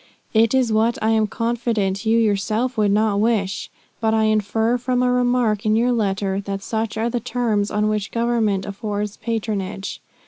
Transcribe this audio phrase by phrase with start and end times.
[0.33, 3.69] It is what I am confident you yourself would not wish;
[3.99, 7.87] but I infer from a remark in your letter that such are the terms on
[7.87, 10.01] which Government affords patronage.